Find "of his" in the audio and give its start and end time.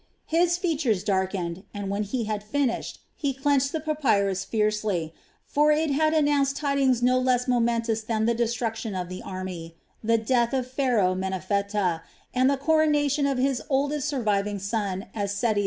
13.27-13.61